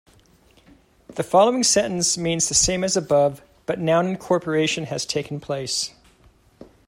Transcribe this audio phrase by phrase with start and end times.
[1.13, 5.93] The following sentence means the same as above, but noun incorporation has taken place.